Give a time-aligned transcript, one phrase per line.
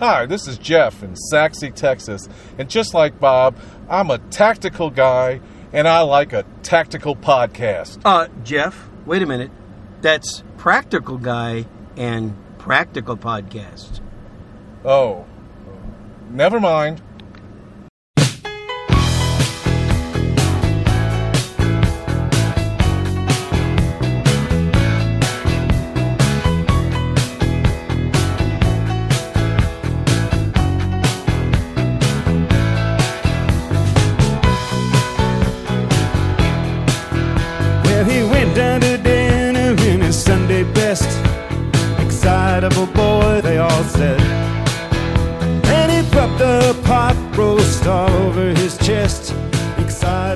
[0.00, 2.26] Hi, this is Jeff in Sachse, Texas.
[2.56, 3.54] And just like Bob,
[3.86, 5.42] I'm a tactical guy
[5.74, 8.00] and I like a tactical podcast.
[8.02, 9.50] Uh, Jeff, wait a minute.
[10.00, 11.66] That's Practical Guy
[11.98, 14.00] and Practical Podcast.
[14.86, 15.26] Oh,
[16.30, 17.02] never mind.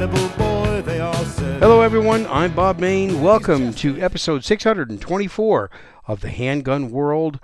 [0.04, 2.26] Hello, everyone.
[2.26, 3.22] I'm Bob Mayne.
[3.22, 5.70] Welcome to episode 624
[6.06, 7.40] of the Handgun World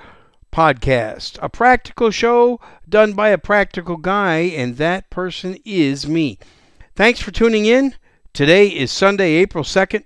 [0.53, 6.39] podcast, a practical show done by a practical guy, and that person is me.
[6.95, 7.95] Thanks for tuning in.
[8.35, 10.05] Today is Sunday, April 2nd,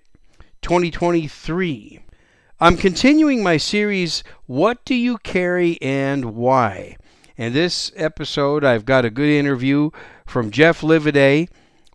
[0.62, 2.04] 2023.
[2.60, 6.98] I'm continuing my series, What Do You Carry and Why?
[7.36, 9.90] And this episode, I've got a good interview
[10.24, 11.48] from Jeff Livaudais,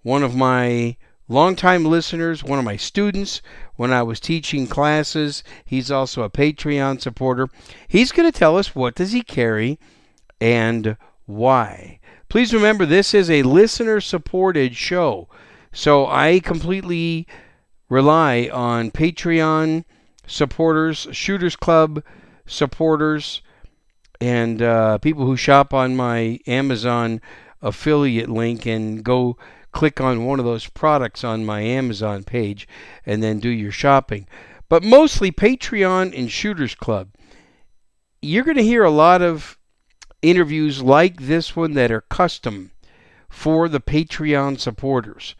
[0.10, 3.44] one of my longtime listeners, one of my students
[3.76, 5.44] when I was teaching classes.
[5.64, 7.48] He's also a Patreon supporter.
[7.88, 9.78] He's going to tell us what does he carry
[10.42, 12.00] and why.
[12.28, 15.30] Please remember this is a listener supported show.
[15.72, 17.28] So I completely
[17.88, 19.86] rely on Patreon
[20.26, 22.04] supporters, Shooters Club
[22.48, 23.44] supporters,
[24.20, 27.22] and uh, people who shop on my Amazon
[27.62, 29.38] affiliate link and go
[29.72, 32.68] click on one of those products on my Amazon page
[33.06, 34.28] and then do your shopping.
[34.68, 37.10] But mostly Patreon and Shooters Club.
[38.22, 39.58] You're going to hear a lot of
[40.22, 42.72] interviews like this one that are custom
[43.30, 45.36] for the Patreon supporters.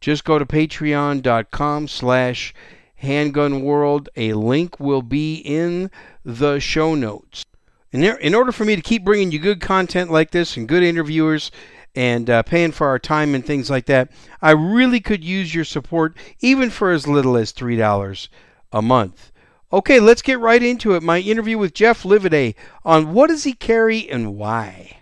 [0.00, 2.54] Just go to patreon.com slash
[3.02, 4.08] handgunworld.
[4.16, 5.90] A link will be in
[6.24, 7.44] the show notes.
[7.92, 10.82] In, in order for me to keep bringing you good content like this and good
[10.82, 11.50] interviewers
[11.96, 15.64] and uh, paying for our time and things like that, I really could use your
[15.64, 18.28] support even for as little as $3
[18.70, 19.32] a month.
[19.72, 21.02] Okay, let's get right into it.
[21.02, 24.98] My interview with Jeff Livaudais on what does he carry and why.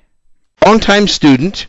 [0.64, 1.66] Longtime student,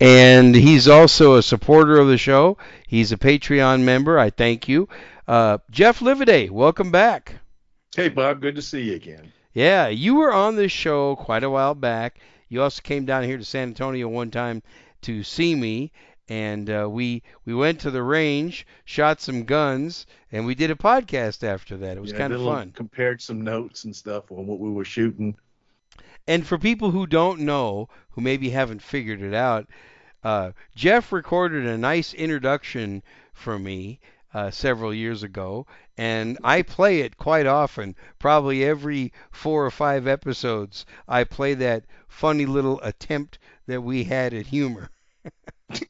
[0.00, 2.56] and he's also a supporter of the show.
[2.86, 4.18] He's a Patreon member.
[4.18, 4.88] I thank you.
[5.28, 7.34] Uh, Jeff Livaudais, welcome back.
[7.94, 8.40] Hey, Bob.
[8.40, 9.32] Good to see you again.
[9.52, 12.18] Yeah, you were on this show quite a while back.
[12.50, 14.62] You also came down here to San Antonio one time
[15.02, 15.92] to see me,
[16.28, 20.74] and uh, we we went to the range, shot some guns, and we did a
[20.74, 21.96] podcast after that.
[21.96, 22.72] It was Yeah, kind of did a little- fun.
[22.72, 25.36] Compared some notes and stuff on what we were shooting.
[26.26, 29.68] And for people who don't know, who maybe haven't figured it out,
[30.22, 33.02] uh, Jeff recorded a nice introduction
[33.32, 34.00] for me
[34.34, 35.66] uh, several years ago,
[36.00, 37.94] and I play it quite often.
[38.18, 44.32] Probably every four or five episodes, I play that funny little attempt that we had
[44.32, 44.90] at humor.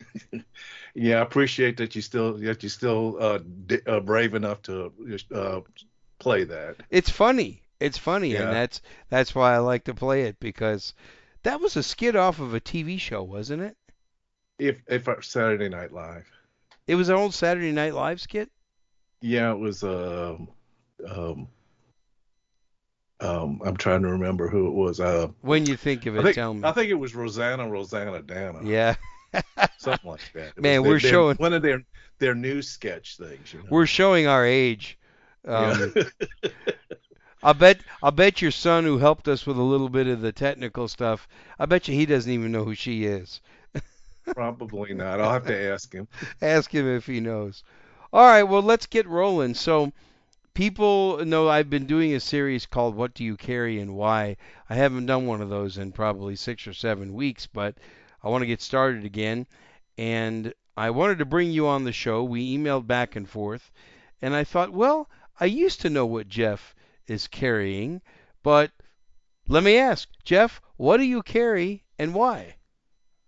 [0.94, 4.93] Yeah, I appreciate that you still that you still uh, d- uh, brave enough to
[5.32, 5.60] uh,
[6.19, 6.76] play that.
[6.91, 7.62] It's funny.
[7.78, 8.43] It's funny, Yeah.
[8.43, 10.93] and that's that's why I like to play it because
[11.44, 13.76] that was a skit off of a TV show, wasn't it?
[14.59, 16.28] If if uh, Saturday Night Live.
[16.88, 18.50] It was an old Saturday Night Live skit.
[19.20, 19.82] Yeah, it was.
[19.82, 20.48] Um,
[21.08, 21.48] um,
[23.20, 24.98] um, I'm trying to remember who it was.
[25.00, 26.62] Uh, When you think of it, I think tell me.
[26.64, 28.66] I think it was Roseanne Roseannadanna.
[28.66, 28.94] yeah.
[29.78, 30.54] something like that.
[30.56, 31.82] It Man, was we're their- showing- one of their
[32.19, 33.53] their new sketch things.
[33.53, 33.66] You know?
[33.70, 34.98] We're showing our age.
[35.47, 36.50] Um, Yeah.
[37.42, 40.32] I bet I bet your son who helped us with a little bit of the
[40.32, 41.26] technical stuff,
[41.58, 43.41] I bet you he doesn't even know who she is.
[44.34, 45.20] Probably not.
[45.20, 46.06] I'll have to ask him.
[46.42, 47.64] Ask him if he knows.
[48.12, 49.54] All right, well let's get rolling.
[49.54, 49.93] So
[50.53, 54.37] people know I've been doing a series called What Do You Carry and Why.
[54.69, 57.79] I haven't done one of those in probably 6 or 7 weeks, but
[58.25, 59.46] I want to get started again
[59.96, 62.25] and I wanted to bring you on the show.
[62.25, 63.70] We emailed back and forth
[64.20, 65.08] and I thought, well,
[65.38, 66.75] I used to know what Jeff
[67.06, 68.02] is carrying,
[68.43, 68.73] but
[69.46, 72.56] let me ask, Jeff, what do you carry and why?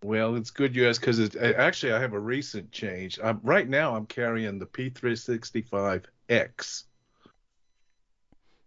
[0.03, 3.19] Well, it's good you asked because actually I have a recent change.
[3.23, 6.83] I'm, right now I'm carrying the P365X.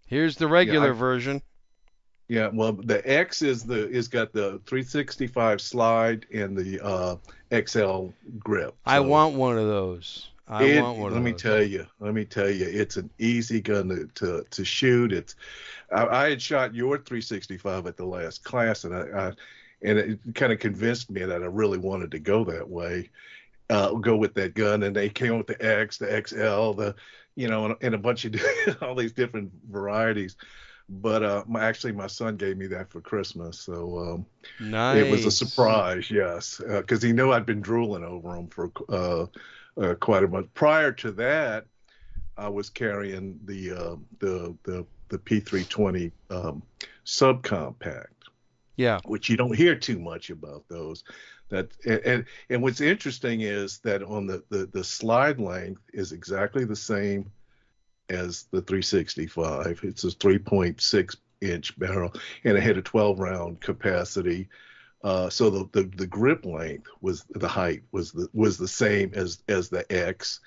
[0.08, 1.42] Here's the regular I- version.
[2.28, 7.18] Yeah, well, the X is the is got the 365 slide and the uh,
[7.54, 8.08] XL
[8.40, 8.74] grip.
[8.84, 10.30] I want one of those.
[10.48, 11.42] I It- want one let of me those.
[11.44, 15.14] tell you, let me tell you, it's an easy gun to to, to shoot.
[15.14, 15.36] It's
[15.92, 19.32] I, I had shot your 365 at the last class, and I, I
[19.82, 23.10] and it kind of convinced me that I really wanted to go that way,
[23.70, 24.84] uh, go with that gun.
[24.84, 26.96] And they came with the X, the XL, the
[27.36, 28.36] you know, and, and a bunch of
[28.82, 30.36] all these different varieties.
[30.88, 34.26] But uh, my, actually, my son gave me that for Christmas, so um,
[34.60, 34.98] Nice.
[34.98, 39.26] it was a surprise, yes, because he knew I'd been drooling over them for uh,
[39.82, 40.54] uh, quite a month.
[40.54, 41.66] Prior to that,
[42.38, 46.62] I was carrying the uh, the the the P320 um,
[47.06, 48.08] subcompact,
[48.78, 49.00] Yeah.
[49.06, 51.04] which you don't hear too much about those.
[51.50, 56.66] That and and, what's interesting is that on the, the the slide length is exactly
[56.66, 57.32] the same
[58.10, 59.82] as the 365.
[59.84, 62.14] It's a 3.6 inch barrel,
[62.44, 64.50] and it had a 12 round capacity.
[65.04, 69.12] Uh, so the, the the grip length was the height was the was the same
[69.14, 70.40] as as the X,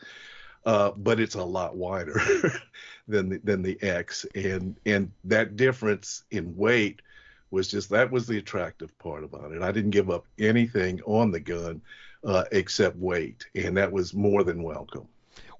[0.67, 2.21] uh, but it's a lot wider
[3.09, 7.03] than the, than the X, and and that difference in weight
[7.51, 9.63] was just that was the attractive part about it.
[9.63, 11.81] I didn't give up anything on the gun
[12.25, 15.09] uh, except weight, and that was more than welcome.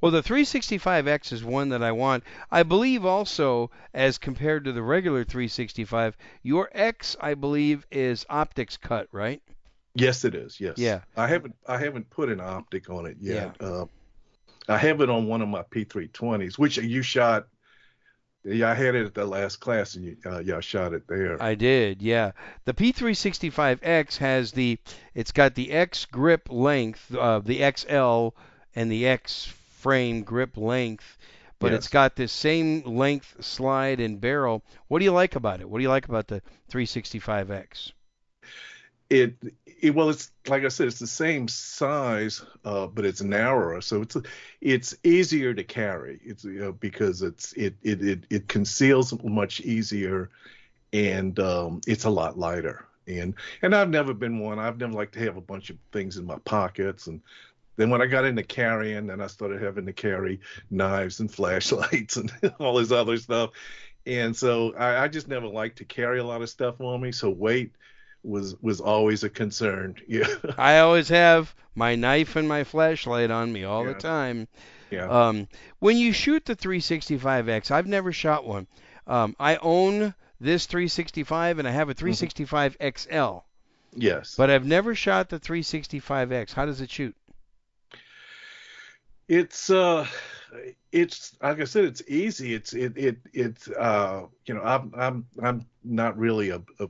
[0.01, 2.23] Well, the 365X is one that I want.
[2.53, 8.77] I believe also, as compared to the regular 365, your X, I believe, is optics
[8.77, 9.43] cut, right?
[9.95, 10.61] Yes, it is.
[10.61, 10.79] Yes.
[10.79, 11.01] Yeah.
[11.17, 13.57] I haven't I haven't put an optic on it yet.
[13.61, 13.87] Uh,
[14.69, 17.49] I have it on one of my P320s, which you shot.
[18.49, 21.43] Yeah, I had it at the last class, and you, uh, y'all shot it there.
[21.43, 22.33] I did, yeah.
[22.65, 24.79] The P365X has the,
[25.15, 28.29] it's got the X grip length, uh, the XL,
[28.75, 31.19] and the X frame grip length,
[31.59, 34.63] but it's got this same length slide and barrel.
[34.87, 35.69] What do you like about it?
[35.69, 37.93] What do you like about the 365X?
[39.11, 39.37] It,
[39.81, 44.03] it well, it's like I said, it's the same size, uh, but it's narrower, so
[44.03, 44.17] it's
[44.61, 46.21] it's easier to carry.
[46.23, 50.31] It's you know, because it's it, it it it conceals much easier,
[50.93, 52.87] and um, it's a lot lighter.
[53.07, 54.59] And and I've never been one.
[54.59, 57.07] I've never liked to have a bunch of things in my pockets.
[57.07, 57.23] And
[57.77, 60.41] then when I got into carrying, then I started having to carry
[60.71, 63.51] knives and flashlights and all this other stuff.
[64.05, 67.13] And so I, I just never liked to carry a lot of stuff on me.
[67.13, 67.73] So weight
[68.23, 69.97] was was always a concern.
[70.09, 70.27] Yeah.
[70.57, 74.49] I always have my knife and my flashlight on me all the time.
[74.91, 75.09] yeah.
[75.09, 75.49] Um,
[75.79, 78.67] when you shoot the 365X, I've never shot one.
[79.07, 83.39] Um, I own this 365 and I have a 365 XL,
[83.95, 84.35] yes.
[84.37, 86.53] but I've never shot the 365X.
[86.53, 87.15] How does it shoot?
[89.29, 90.07] it's uh
[90.91, 92.55] it's like I said, it's easy.
[92.55, 96.89] It's it it it's uh you know I'm I'm I'm not really a, a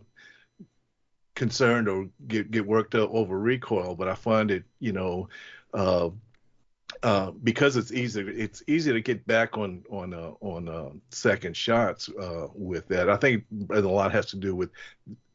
[1.38, 5.28] concerned or get get worked up over recoil, but I find it you know
[5.72, 6.10] uh
[7.02, 11.56] uh because it's easy it's easy to get back on on uh, on uh, second
[11.56, 13.08] shots uh with that.
[13.08, 14.70] I think a lot has to do with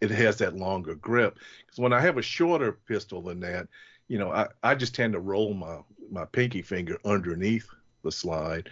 [0.02, 3.70] it has that longer grip because when I have a shorter pistol than that,
[4.10, 5.78] you know I I just tend to roll my
[6.12, 7.68] my pinky finger underneath
[8.04, 8.70] the slide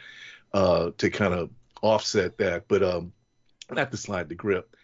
[0.53, 1.49] uh, to kind of
[1.81, 3.13] offset that, but um,
[3.71, 4.75] not the slide, the grip.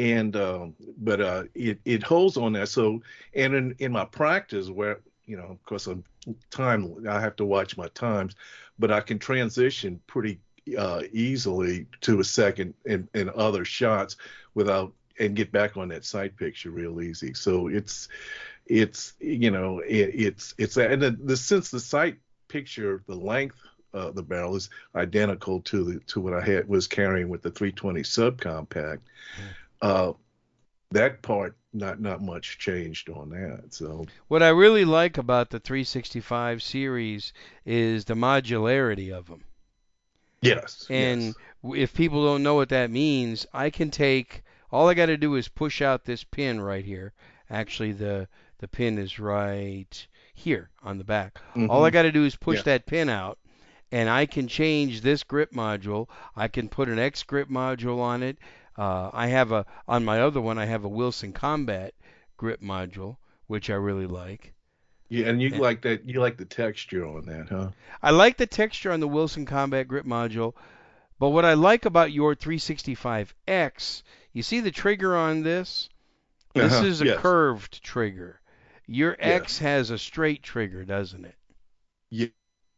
[0.00, 2.68] And um, but uh, it it holds on that.
[2.70, 3.02] So
[3.34, 6.04] and in in my practice, where you know, of course, I'm
[6.50, 8.34] time I have to watch my times,
[8.78, 10.40] but I can transition pretty
[10.78, 14.16] uh, easily to a second and and other shots
[14.54, 17.34] without and get back on that sight picture real easy.
[17.34, 18.08] So it's
[18.66, 22.16] it's you know it, it's it's and the, the since the sight
[22.48, 23.60] picture the length
[23.92, 27.50] of the barrel is identical to the to what I had was carrying with the
[27.50, 29.00] 320 subcompact.
[29.82, 30.12] Uh,
[30.90, 33.74] that part not not much changed on that.
[33.74, 37.32] So What I really like about the 365 series
[37.64, 39.44] is the modularity of them.
[40.42, 41.34] yes, And yes.
[41.64, 45.34] if people don't know what that means, I can take all I got to do
[45.34, 47.12] is push out this pin right here.
[47.48, 51.40] Actually, the the pin is right here on the back.
[51.66, 51.92] All I Mhm.
[51.92, 52.64] got to do is push Yeah.
[52.64, 53.38] that pin out,
[53.90, 56.08] and I can change this grip module.
[56.36, 58.36] I can put an X grip module on it.
[58.76, 60.58] Uh, I have a on my other one.
[60.58, 61.94] I have a Wilson Combat
[62.36, 64.54] grip module, which I really like.
[65.10, 65.60] yeah, and you Yeah.
[65.60, 67.70] like that you like the texture on that, huh?
[68.02, 70.52] I like the texture on the Wilson Combat Grip Module,
[71.18, 75.88] but what I like about your 365X, you see the trigger on this?
[76.54, 77.08] This Uh-huh, is a yes.
[77.08, 78.40] curved trigger.
[78.86, 79.16] Your.
[79.20, 81.36] X has a straight trigger, doesn't it?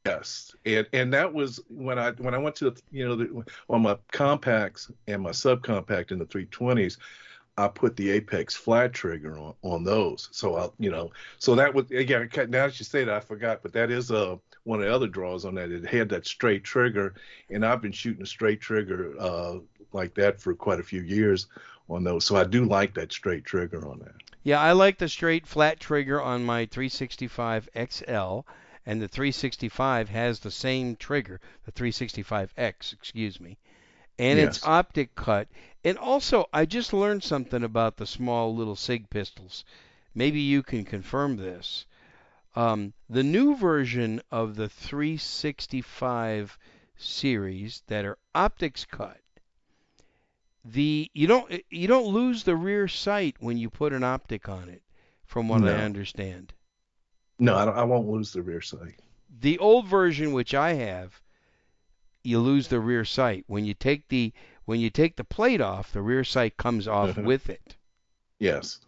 [0.04, 3.82] Yes, and and that was when I when I went to you know the, on
[3.82, 6.98] my compacts and my subcompact in the 320s,
[7.56, 10.28] I put the Apex flat trigger on, on those.
[10.32, 12.28] So I, you know, so that was again.
[12.34, 15.06] Now that you say that, I forgot, but that is uh one of the other
[15.06, 15.70] draws on that.
[15.70, 17.14] It had that straight trigger,
[17.50, 19.58] and I've been shooting a straight trigger uh
[19.92, 21.46] like that for quite a few years
[21.88, 22.24] on those.
[22.24, 24.14] So I do like that straight trigger on that.
[24.42, 28.40] Yeah, I like the straight flat trigger on my 365 XL,
[28.86, 33.58] and the 365 has the same trigger, the 365X, excuse me,
[34.18, 34.56] and Yes.
[34.56, 35.48] it's optic cut.
[35.84, 39.64] And also, I just learned something about the small little SIG pistols.
[40.14, 41.86] Maybe you can confirm this.
[42.54, 46.58] Um, the new version of the 365
[46.96, 49.18] series that are optics cut
[50.64, 54.68] the you don't you don't lose the rear sight when you put an optic on
[54.68, 54.82] it
[55.24, 55.68] from what No.
[55.68, 56.52] I understand.
[57.42, 58.94] No, I, don't, I won't lose the rear sight.
[59.40, 61.20] The old version which I have
[62.22, 64.32] you lose the rear sight when you take the
[64.64, 67.76] when you take the plate off the rear sight comes off with it.
[68.38, 68.78] Yes.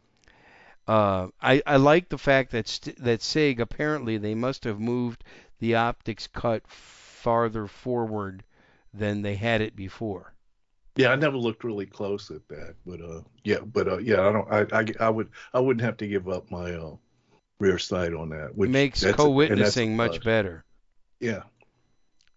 [0.87, 5.25] Uh, I, I like the fact that st- that SIG apparently they must have moved
[5.59, 8.45] the optics cut farther forward
[8.93, 10.35] than they had it before.
[10.97, 14.33] Yeah, I never looked really close at that, but uh, yeah, but uh, yeah, I
[14.33, 16.95] don't, I, I, I would, I wouldn't have to give up my uh,
[17.59, 18.55] rear sight on that.
[18.57, 20.65] Which makes that's a- and that's a co-witnessing much better.
[21.21, 21.43] Yeah.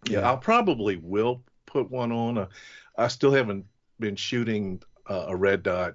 [0.06, 0.28] yeah, Yeah.
[0.28, 2.38] I'll probably will put one on.
[2.38, 2.46] Uh,
[2.96, 3.66] I still haven't
[4.00, 5.94] been shooting uh, a red dot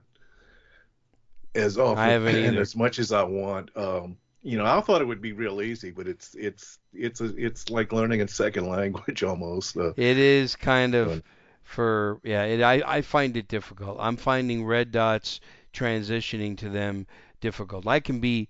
[1.56, 3.70] as often and as much as I want.
[3.76, 7.34] Um, you know, I thought it would be real easy, but it's it's it's a,
[7.38, 9.78] it's like learning a second language almost.
[9.78, 11.24] Uh, It is kind of Fun.
[11.64, 12.44] for yeah.
[12.44, 13.98] It, I I find it difficult.
[14.00, 15.40] I'm finding red dots
[15.74, 17.08] transitioning to them
[17.40, 17.88] difficult.
[17.88, 18.50] I can be,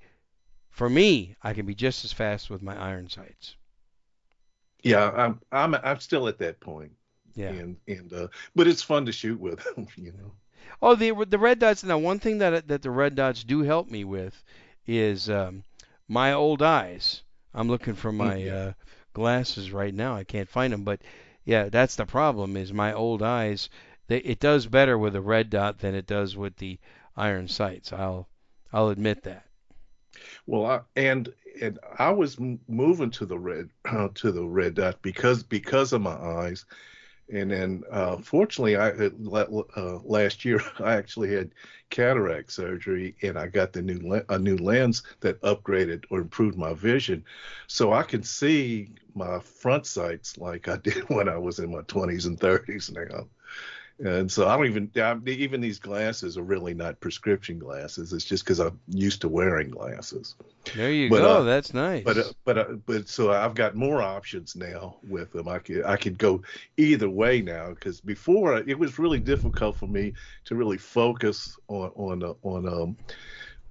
[0.74, 3.56] for me, I can be just as fast with my iron sights.
[4.84, 6.92] yeah, I'm I'm I'm still at that point.
[7.36, 7.50] Yeah.
[7.50, 10.34] and and uh, but it's fun to shoot with them, you know.
[10.82, 11.84] Oh, the the red dots.
[11.84, 14.44] Now, one thing that that the red dots do help me with
[14.88, 15.64] is um,
[16.08, 17.24] my old eyes.
[17.54, 18.74] I'm looking for my uh,
[19.14, 20.16] glasses right now.
[20.16, 21.02] I can't find them, but
[21.46, 22.58] yeah, that's the problem.
[22.58, 23.70] Is my old eyes.
[24.08, 26.80] They, it does better with a red dot than it does with the
[27.16, 27.94] iron sights.
[27.94, 28.28] I'll
[28.74, 29.46] I'll admit that.
[30.46, 33.70] Well, I, and and I was moving to the red
[34.16, 36.66] to the red dot because because of my eyes,
[37.32, 41.52] and then uh, fortunately, I uh, last year I actually had
[41.90, 46.58] cataract surgery, and I got the new le- a new lens that upgraded or improved
[46.58, 47.24] my vision,
[47.68, 51.82] so I can see my front sights like I did when I was in my
[51.88, 53.28] 20s and 30s now.
[54.00, 58.12] And so I don't even I, even these glasses are really not prescription glasses.
[58.12, 60.36] It's just because I'm used to wearing glasses.
[60.76, 61.38] There you But, go.
[61.38, 62.04] uh, that's nice.
[62.04, 65.48] But uh, but uh, but so I've got more options now with them.
[65.48, 66.42] I could I could go
[66.76, 70.14] either way now because before it was really difficult for me
[70.46, 72.98] to really focus on on uh, on um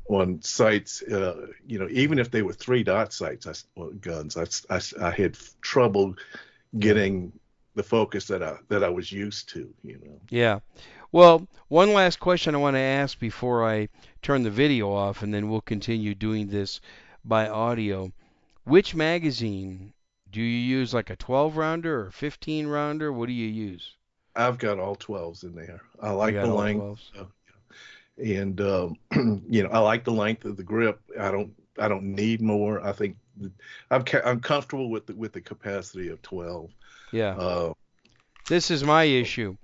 [0.08, 1.02] on sights.
[1.02, 5.10] Uh, you know, even if they were three dot sights, I, guns, I, I I
[5.10, 6.14] had trouble
[6.78, 7.32] getting
[7.74, 9.72] the focus that I that I was used to.
[9.82, 10.20] You know.
[10.30, 10.60] Yeah.
[11.10, 13.88] Well, one last question I want to ask before I
[14.22, 16.80] turn the video off, and then we'll continue doing this
[17.24, 18.12] by audio.
[18.64, 19.92] Which magazine
[20.30, 23.12] do you use, like a 12 rounder or 15 rounder?
[23.12, 23.96] What do you use?
[24.34, 25.82] I've got all 12s in there.
[26.00, 26.82] I like the length.
[27.14, 27.26] 12s?
[28.18, 28.96] and um,
[29.48, 31.00] you know I like the length of the grip.
[31.18, 32.84] I don't I don't need more.
[32.84, 33.31] I think th-
[33.90, 36.70] I'm ca- I'm comfortable with the, with the capacity of 12.
[37.12, 37.34] Yeah.
[37.36, 37.72] Uh,
[38.48, 39.56] This is my issue.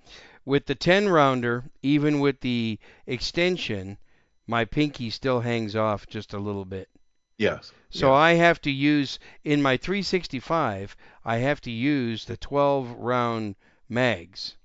[0.45, 3.99] With the 10 rounder, even with the extension,
[4.47, 6.89] my pinky still hangs off just a little bit.
[7.37, 7.73] yes.
[7.91, 8.15] So yeah.
[8.15, 13.57] I have to use in my 365, I have to use the 12 round
[13.89, 14.57] mags.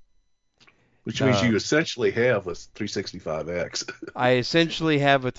[1.03, 3.91] which means uh, you essentially have a 365X.
[4.15, 5.31] I essentially have a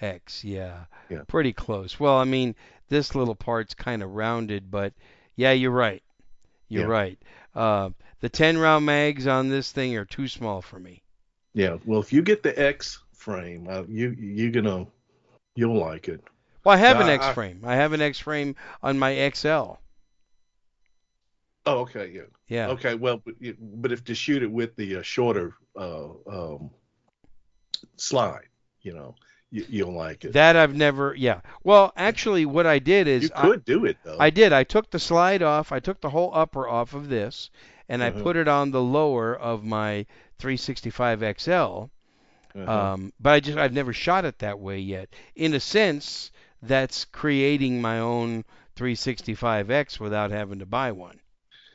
[0.00, 0.44] 365X.
[0.44, 0.84] Yeah.
[1.08, 1.22] Yeah.
[1.26, 1.98] Pretty close.
[1.98, 2.54] Well, I mean,
[2.88, 4.92] this little part's kind of rounded, but
[5.36, 6.02] yeah, you're right.
[6.68, 6.88] You're Yeah.
[6.88, 7.18] right.
[7.54, 7.90] Uh,
[8.20, 11.02] the 10 round mags on this thing are too small for me.
[11.54, 11.76] yeah.
[11.84, 14.86] Well, if you get the X frame, uh, you you're gonna
[15.56, 16.22] you'll like it.
[16.64, 17.62] Well, I have an X I- frame.
[17.64, 19.72] I have an X frame on my XL.
[21.66, 22.10] Oh, okay.
[22.14, 22.22] Yeah.
[22.48, 22.68] Yeah.
[22.68, 22.94] Okay.
[22.94, 26.70] Well, but, you- but if to shoot it with the uh, shorter uh, um,
[27.96, 28.46] slide,
[28.82, 29.14] you know,
[29.50, 30.32] you, you'll like it.
[30.34, 31.14] That I've never.
[31.14, 31.40] Yeah.
[31.64, 34.16] Well, actually, what I did is you I- could do it though.
[34.18, 34.52] I did.
[34.52, 35.72] I took the slide off.
[35.72, 37.50] I took the whole upper off of this,
[37.88, 38.22] and I Uh-huh.
[38.22, 40.06] put it on the lower of my
[40.38, 41.50] 365 XL.
[42.54, 42.70] Uh-huh.
[42.94, 45.08] Um, but I just I've never shot it that way yet.
[45.36, 46.30] In a sense,
[46.62, 48.44] that's creating my own
[48.76, 51.20] 365X without having to buy one.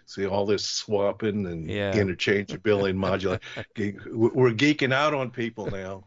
[0.05, 1.93] See all this swapping and Yeah.
[1.93, 3.39] interchangeability and modular.
[4.13, 6.05] We're geeking out on people now.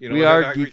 [0.00, 0.72] You know, We and are I, geek-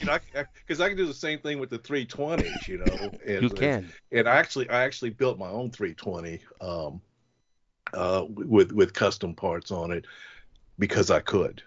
[0.68, 2.68] because I, can do the same thing with the 320s.
[2.68, 3.92] You know, and, You can.
[4.12, 7.02] and I actually I actually built my own 320 um,
[7.94, 10.06] uh, with with custom parts on it
[10.80, 11.64] because I could.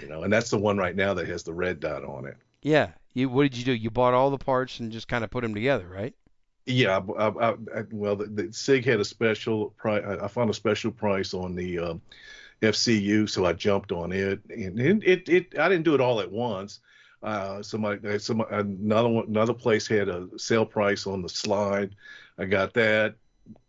[0.00, 2.36] You know, and that's the one right now that has the red dot on it.
[2.62, 2.90] Yeah.
[3.14, 3.72] You what did you do?
[3.72, 6.14] You bought all the parts and just kind of put them together, right?
[6.68, 10.04] Yeah, I, I, I, well, the, the Sig had a special price.
[10.06, 12.02] I I found a special price on the um,
[12.60, 16.20] FCU, so I jumped on it, and it, it, it I didn't do it all
[16.20, 16.80] at once.
[17.22, 21.96] Uh, somebody, some another one, another place had a sale price on the slide.
[22.38, 23.14] I got that,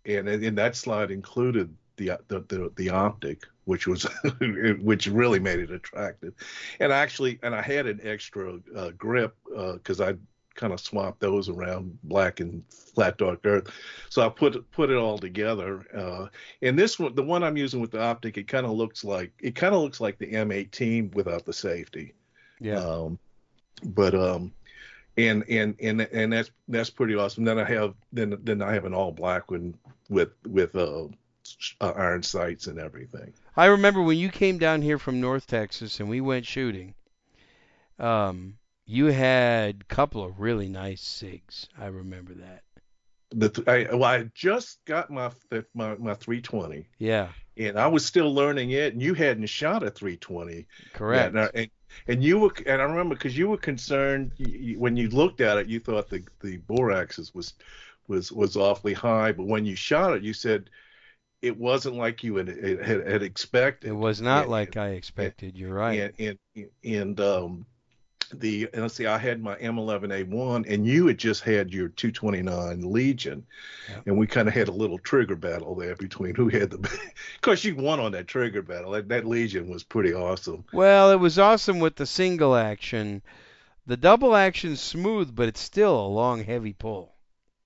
[0.05, 4.03] and and that slide included the the the, the optic, which was
[4.81, 6.33] which really made it attractive.
[6.81, 10.15] And actually, and I had an extra uh, grip because I
[10.59, 13.71] kind of swapped those around black and flat dark earth.
[14.09, 15.85] So I put put it all together.
[15.95, 16.27] Uh,
[16.61, 19.31] and this one, the one I'm using with the optic, it kind of looks like
[19.39, 22.13] it kind of looks like the M18 without the safety.
[22.59, 22.79] Yeah.
[22.79, 23.17] Um,
[23.83, 24.51] but um,
[25.17, 27.45] and and and and that's that's pretty awesome.
[27.45, 29.75] Then I have then then I have an all black one
[30.09, 31.05] with with uh,
[31.79, 33.33] uh iron sights and everything.
[33.55, 36.95] I remember when you came down here from North Texas and we went shooting.
[37.97, 38.57] Um,
[38.89, 41.67] you had a couple of really nice SIGs.
[41.79, 42.63] I remember that.
[43.31, 45.29] The th- I, well, I just got my
[45.75, 47.27] my my 320, Yeah,
[47.57, 51.35] and I was still learning it, and you hadn't shot a 320 correct.
[51.35, 51.69] Yeah, and, I- and,
[52.07, 55.59] and you were, and I remember because you were concerned you- when you looked at
[55.59, 57.53] it, you thought the the bore axis was
[58.07, 60.71] was was awfully high, but when you shot it, you said
[61.43, 63.89] it wasn't like you had had, had expected.
[63.89, 65.55] it was not and- like I expected.
[65.55, 66.11] You're right.
[66.17, 67.65] And and and um,
[68.29, 73.45] the let's see, I had my M11A1, and you had just had your 229 Legion,
[73.89, 74.01] Yeah.
[74.05, 76.77] and we kind of had a little trigger battle there between who had the.
[77.35, 78.91] Of course, you won on that trigger battle.
[78.91, 80.65] That, that Legion was pretty awesome.
[80.73, 83.21] Well, it was awesome with the single action.
[83.87, 87.13] The double action's smooth, but it's still a long, heavy pull.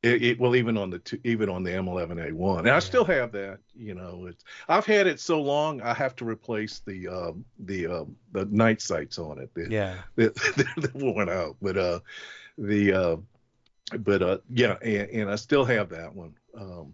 [0.04, 3.32] It, it well even on the two, even on the M11A1, and I still have
[3.32, 3.60] that.
[3.74, 7.88] You know, it's I've had it so long I have to replace the um, the
[7.88, 9.50] um, the night sights on it.
[9.54, 9.96] The- Yeah.
[10.16, 10.34] they're,
[10.78, 11.56] they're worn out.
[11.62, 12.00] But uh,
[12.58, 13.16] the uh,
[14.00, 16.34] but uh, yeah, and, and I still have that one.
[16.60, 16.94] Um,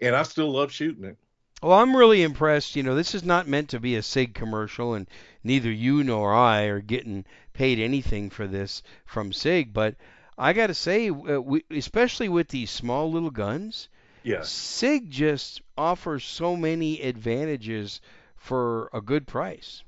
[0.00, 1.16] and I still love shooting it.
[1.62, 2.74] Well, I'm really impressed.
[2.74, 5.06] You know, this is not meant to be a SIG commercial, and
[5.44, 9.72] neither you nor I are getting paid anything for this from SIG.
[9.72, 9.94] But
[10.40, 13.88] I got to say, uh, we, especially with these small little guns,
[14.22, 14.50] Yes.
[14.50, 18.00] SIG just offers so many advantages
[18.36, 19.82] for a good price.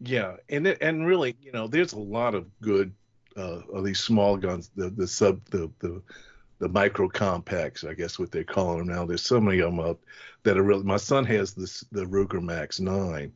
[0.00, 2.92] Yeah, and it, and really, you know, there's a lot of good
[3.36, 6.02] uh, of these small guns, the the sub the the
[6.58, 9.06] the micro compacts, I guess what they're calling them now.
[9.06, 10.00] There's so many of them up
[10.42, 10.84] that are really.
[10.84, 13.32] My son has this the Ruger Max Nine,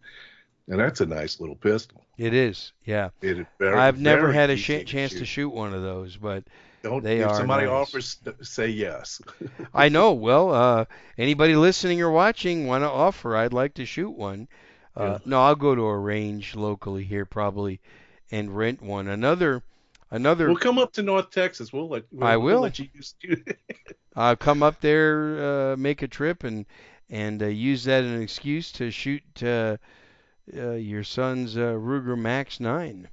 [0.68, 2.04] and that's a nice little pistol.
[2.16, 3.10] It is, yeah.
[3.22, 5.26] It is very, I've never had a sh- chance to shoot.
[5.26, 6.44] shoot one of those, but
[6.82, 7.72] Don't, they if are somebody nice.
[7.72, 9.20] offers, say yes.
[9.74, 10.12] I know.
[10.12, 10.84] Well, uh,
[11.16, 13.36] anybody listening or watching want to offer?
[13.36, 14.48] I'd like to shoot one.
[14.96, 15.18] Uh, Yeah.
[15.24, 17.80] No, I'll go to a range locally here probably
[18.32, 19.06] and rent one.
[19.08, 19.62] Another,
[20.10, 20.48] another.
[20.48, 21.72] We'll come up to North Texas.
[21.72, 22.04] We'll let.
[22.10, 23.14] We'll, I we'll let you use.
[24.16, 26.66] I'll come up there, uh, make a trip, and
[27.08, 29.22] and uh, use that as an excuse to shoot
[30.56, 33.08] uh, your son's uh, Ruger Max Nine.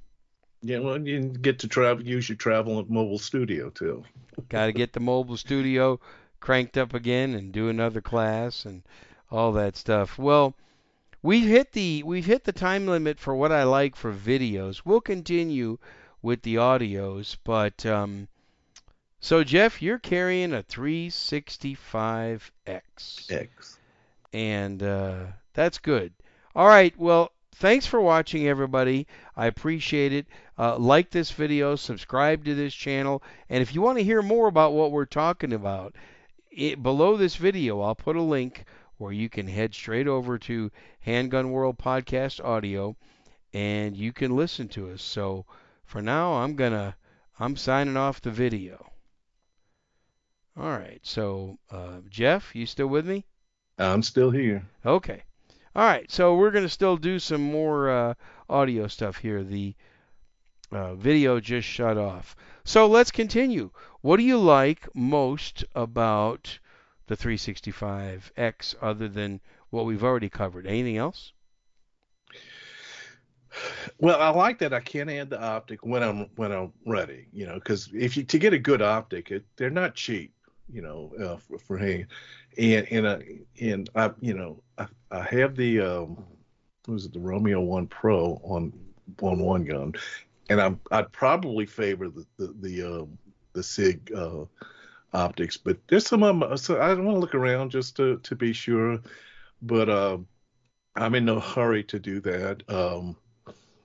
[0.62, 2.04] yeah, well, you get to travel.
[2.04, 4.04] Use your travel mobile studio too.
[4.48, 6.00] Got to get the mobile studio
[6.40, 8.82] cranked up again and do another class and
[9.30, 10.18] all that stuff.
[10.18, 10.54] Well,
[11.22, 14.82] we've hit the we've hit the time limit for what I like for videos.
[14.84, 15.78] We'll continue
[16.22, 18.28] with the audios, but um,
[19.20, 23.78] so Jeff, you're carrying a 365X, X.
[24.32, 26.12] and uh, that's good.
[26.56, 27.30] All right, well.
[27.58, 29.06] Thanks for watching, everybody.
[29.34, 30.26] I appreciate it.
[30.58, 34.46] Uh, like this video, subscribe to this channel, and if you want to hear more
[34.46, 35.94] about what we're talking about,
[36.50, 38.66] it, below this video, I'll put a link
[38.98, 42.94] where you can head straight over to Handgun World Podcast Audio,
[43.54, 45.02] and you can listen to us.
[45.02, 45.46] So
[45.86, 46.96] for now, I'm gonna
[47.38, 48.92] I'm signing off the video.
[50.58, 51.00] All right.
[51.02, 53.24] So uh, Jeff, you still with me?
[53.78, 54.62] I'm still here.
[54.84, 55.22] Okay.
[55.76, 56.10] All right.
[56.10, 58.14] So we're gonna still do some more uh,
[58.48, 59.44] audio stuff here.
[59.44, 59.74] The
[60.72, 62.34] uh, video just shut off.
[62.64, 63.70] So let's continue.
[64.00, 66.58] What do you like most about
[67.08, 70.66] the 365X other than what we've already covered?
[70.66, 71.34] Anything else?
[73.98, 77.26] Well, I like that I can add the optic when I'm when I'm ready.
[77.34, 80.32] You know, because if you to get a good optic, it, they're not cheap.
[80.72, 81.76] You know, uh, for, for.
[81.78, 82.06] And
[82.58, 83.18] and uh,
[83.60, 86.24] and I, you know, I, I have the um,
[86.86, 88.72] what was it, the Romeo One Pro on
[89.22, 89.94] on one gun,
[90.48, 93.06] and I'm I'd probably favor the the the, uh,
[93.52, 94.44] the Sig uh,
[95.12, 96.56] optics, but there's some of them.
[96.56, 98.98] So I don't want to look around just to to be sure,
[99.62, 100.18] but uh,
[100.94, 102.62] I'm in no hurry to do that.
[102.68, 103.16] Um,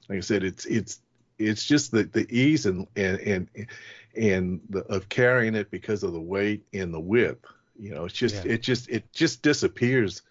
[0.10, 1.02] like I said, it's it's
[1.38, 3.68] it's just the the ease and and and
[4.16, 7.46] and the, of carrying it because of the weight and the width.
[7.80, 8.52] You know, it's just Yeah.
[8.54, 10.22] it just it just disappears.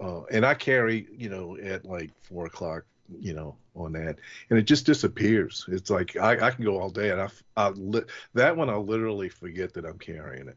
[0.00, 2.84] Uh, and I carry, you know, at like four o'clock,
[3.20, 4.18] you know, on that,
[4.50, 5.64] and it just disappears.
[5.68, 8.84] It's like I, I can go all day, and I, I li- that one I'll
[8.84, 10.56] literally forget that I'm carrying it.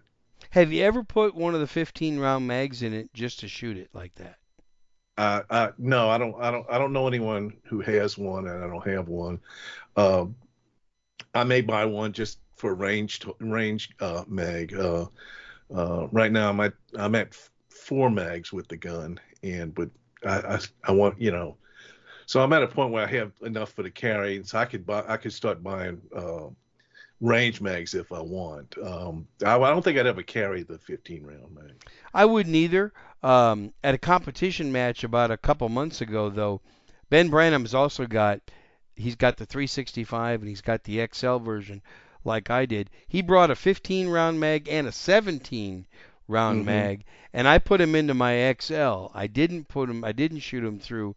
[0.51, 3.77] Have you ever put one of the 15 round mags in it just to shoot
[3.77, 4.37] it like that?
[5.17, 8.63] Uh, I, no, I don't, I don't, I don't know anyone who has one, and
[8.63, 9.39] I don't have one.
[9.97, 10.35] Um,
[11.33, 14.75] I may buy one just for range range uh, mag.
[14.75, 15.07] Uh,
[15.75, 17.35] uh, right now, I'm at I'm at
[17.69, 19.89] four mags with the gun, and but
[20.23, 21.57] I, I I want you know,
[22.27, 24.65] so I'm at a point where I have enough for the carry, and so I
[24.65, 26.49] could buy I could start buying uh,
[27.19, 28.77] range mags if I want.
[28.77, 31.83] Um, I, I don't think I'd ever carry the 15 round mag.
[32.13, 32.93] I wouldn't either.
[33.23, 36.61] Um, at a competition match about a couple months ago, though,
[37.09, 38.39] Ben Branam's also got
[38.95, 41.81] he's got the 365 and he's got the XL version,
[42.23, 42.89] like I did.
[43.07, 45.85] He brought a 15 round mag and a 17
[46.27, 46.65] round Mhm.
[46.65, 47.03] mag,
[47.33, 49.07] and I put him into my XL.
[49.13, 50.03] I didn't put him.
[50.03, 51.15] I didn't shoot him through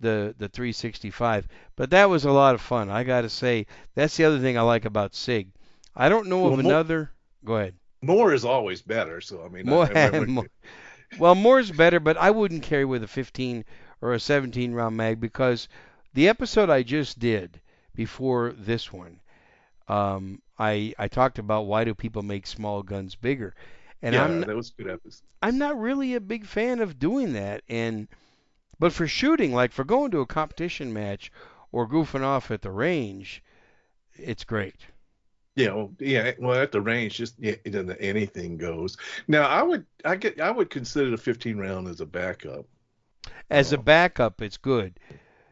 [0.00, 2.90] the the 365, but that was a lot of fun.
[2.90, 5.48] I got to say, that's the other thing I like about Sig.
[5.96, 7.10] I don't know Well, of mo- another.
[7.44, 7.74] Go ahead.
[8.02, 10.48] More is always better, so I mean, More, I, I more-
[11.18, 13.64] well, more's better, but I wouldn't carry with a 15
[14.02, 15.68] or a 17 round mag because
[16.12, 17.60] the episode I just did
[17.94, 19.20] before this one,
[19.88, 23.54] um, I I talked about why do people make small guns bigger,
[24.02, 25.22] and yeah, I'm that was good episode.
[25.42, 27.62] I'm not really a big fan of doing that.
[27.68, 28.08] And
[28.78, 31.30] but for shooting, like for going to a competition match
[31.72, 33.42] or goofing off at the range,
[34.14, 34.76] it's great.
[35.56, 37.54] Yeah, well, yeah, well, at the range, just yeah,
[38.00, 38.96] anything goes.
[39.28, 42.66] Now, I would, I get, I would consider the 15 round as a backup.
[43.50, 43.82] As a Oh.
[43.82, 44.98] backup, it's good.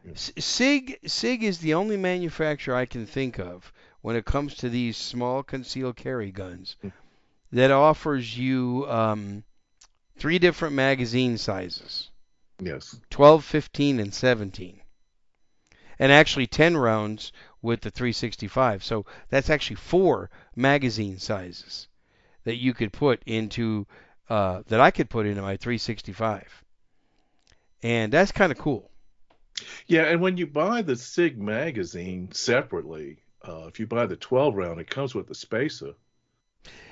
[0.03, 0.11] Yeah.
[0.15, 3.71] Sig Sig is the only manufacturer I can think of
[4.03, 6.91] when it comes to these small concealed carry guns Mm.
[7.53, 9.43] that offers you um,
[10.17, 12.11] three different magazine sizes:
[12.59, 12.99] Yes.
[13.09, 14.81] 12, 15, and 17,
[15.99, 18.83] and actually 10 rounds with the 365.
[18.83, 21.87] So that's actually four magazine sizes
[22.43, 23.87] that you could put into
[24.29, 26.63] uh, that I could put into my 365,
[27.81, 28.91] and that's kind of cool.
[29.87, 34.55] Yeah, and when you buy the Sig magazine separately, uh, if you buy the 12
[34.55, 35.93] round, it comes with the spacer.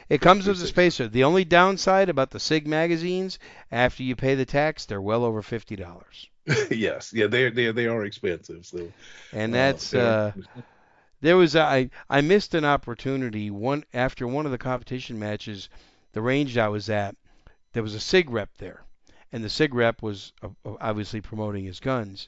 [0.10, 0.68] It comes with a 360.
[0.68, 1.08] spacer.
[1.08, 3.40] The only downside about the Sig magazines,
[3.72, 6.30] after you pay the tax, they're well over fifty dollars,
[6.72, 8.66] yes, yeah, they they they are expensive.
[8.66, 8.94] So
[9.32, 10.34] and uh, that's they're- uh,
[11.22, 15.70] there was a, I I missed an opportunity one after one of the competition matches,
[16.14, 17.16] the range I was at,
[17.74, 18.84] there was a Sig rep there,
[19.32, 20.50] and the Sig rep was uh,
[20.82, 22.28] obviously promoting his guns,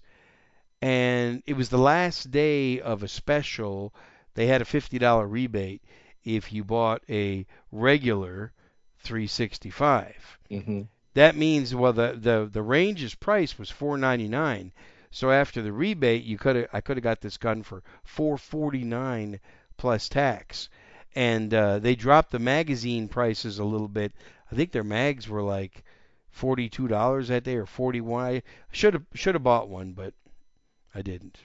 [0.82, 3.94] and it was the last day of a special.
[4.36, 5.82] They had a fifty dollar rebate
[6.24, 8.52] if you bought a regular
[9.00, 10.40] 365.
[10.50, 10.88] mhm.
[11.14, 14.72] That means well the the the range's price was 4.99.
[15.12, 19.40] So after the rebate, you could I could have got this gun for 4.49
[19.78, 20.70] plus tax.
[21.16, 24.14] And uh, they dropped the magazine prices a little bit.
[24.52, 25.84] I think their mags were like
[26.32, 28.26] forty-two dollars that day or forty-one.
[28.26, 30.14] I should have should have bought one, but
[30.96, 31.40] I didn't.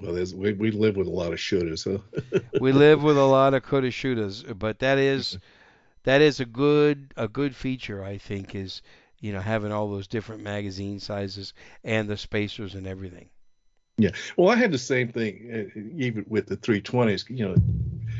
[0.00, 1.98] Well, there's, we we live with a lot of shooters, huh?
[2.60, 5.38] we live with a lot of coulda shouldas, but that is
[6.04, 8.82] that is a good a good feature I think is
[9.20, 11.54] you know having all those different magazine sizes
[11.84, 13.30] and the spacers and everything.
[13.98, 17.54] Yeah, well, I had the same thing uh, even with the 320s, you know,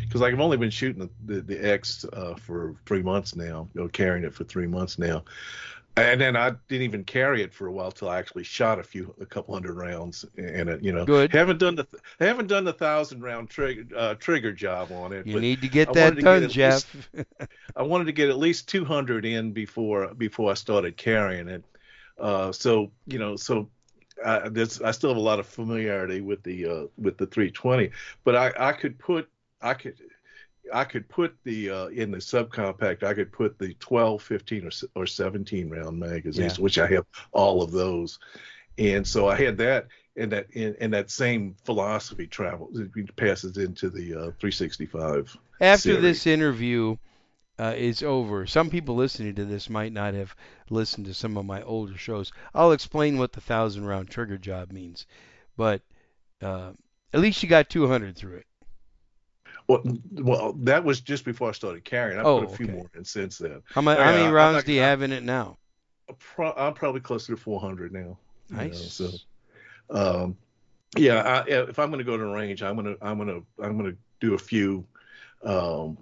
[0.00, 3.68] because like I've only been shooting the, the, the X uh, for three months now,
[3.74, 5.22] you know, carrying it for three months now.
[5.98, 8.82] And then I didn't even carry it for a while till I actually shot a
[8.82, 10.82] few, a couple hundred rounds in it.
[10.82, 11.32] You know, Good.
[11.32, 11.86] Haven't done the,
[12.20, 15.26] I haven't done the thousand round trigger uh, trigger job on it.
[15.26, 16.84] You need to get I that get done, at Jeff.
[17.76, 21.64] I wanted to get at least 200 in before before I started carrying it.
[22.18, 23.70] Uh, so you know, so
[24.24, 27.90] I, there's I still have a lot of familiarity with the uh, with the 320,
[28.22, 29.30] but I I could put
[29.62, 29.96] I could
[30.72, 35.02] I could put the uh, in the subcompact I could put the 12, 15 or,
[35.02, 36.62] or 17 round magazines, Yeah.
[36.62, 38.18] which I have all of those,
[38.78, 39.86] and so I had that.
[40.18, 45.36] And that and, and that same philosophy travels it passes into the uh, 365.
[45.60, 46.02] After series.
[46.02, 46.96] this interview,
[47.58, 48.46] uh, is over.
[48.46, 50.34] Some people listening to this might not have
[50.70, 52.32] listened to some of my older shows.
[52.54, 55.06] I'll explain what the thousand round trigger job means,
[55.56, 55.82] but
[56.42, 56.72] uh,
[57.12, 58.46] at least you got 200 through it.
[59.68, 62.18] Well, well, that was just before I started carrying.
[62.18, 62.74] I Oh, put a few okay.
[62.74, 63.62] more in since then.
[63.72, 65.58] How, mu- how many rounds not- do you have in it now?
[66.38, 67.98] I'm probably closer to 400 now.
[68.50, 68.92] you know, Nice.
[68.92, 69.10] so,
[69.90, 70.36] um,
[70.96, 73.28] yeah, I, if I'm going to go to the range, I'm going to I'm going
[73.28, 74.86] to I'm going to do a few.
[75.42, 75.98] Um,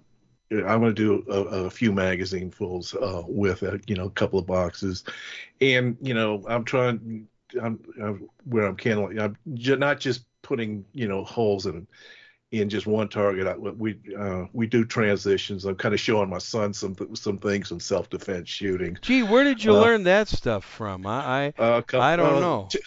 [0.52, 4.10] I'm going to do a, a few magazine fulls uh, with a, you know a
[4.10, 5.04] couple of boxes,
[5.60, 7.26] and you know I'm trying.
[7.60, 11.86] I'm, I'm where I'm can I'm j- not just putting you know holes in
[12.60, 13.46] in just one target.
[13.46, 15.64] I, we uh, we do transitions.
[15.64, 18.96] I'm kind of showing my son some some things from self defense shooting.
[19.02, 21.06] Gee, where did you Uh, learn that stuff from?
[21.06, 22.68] I, I Uh, cou- I don't uh, know.
[22.70, 22.78] t-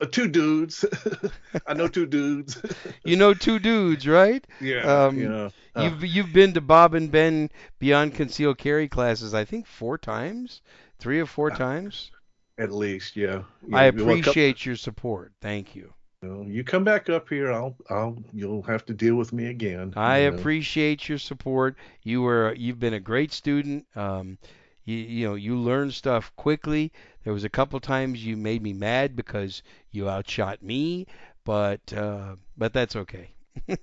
[0.00, 0.84] uh, two dudes.
[1.66, 2.60] I know two dudes.
[3.04, 4.44] you know two dudes, right?
[4.60, 4.80] yeah.
[5.06, 5.50] Um, yeah.
[5.76, 9.98] Uh, You've you've been to Bob and Ben Beyond Concealed Carry classes, I think four
[9.98, 10.62] times,
[11.00, 12.10] three or four times.
[12.58, 13.42] at least, yeah.
[13.66, 13.76] yeah.
[13.76, 15.32] I appreciate your support.
[15.40, 15.92] Thank you.
[16.24, 19.46] You, know, you come back up here, I'll, I'll, you'll have to deal with me
[19.48, 19.96] again.
[19.96, 20.46] I you know.
[20.46, 21.76] appreciate your support.
[22.02, 23.86] You were you've been a great student.
[23.96, 24.38] Um,
[24.84, 26.92] you you know you learn stuff quickly.
[27.24, 31.06] There was a couple times you made me mad because you outshot me,
[31.44, 33.30] but uh, but that's okay.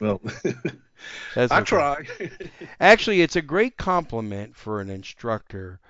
[0.00, 0.20] Well,
[1.34, 1.84] That's I okay.
[1.84, 2.06] try.
[2.80, 5.80] Actually, it's a great compliment for an instructor